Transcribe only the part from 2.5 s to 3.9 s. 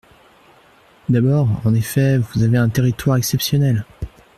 un territoire exceptionnel.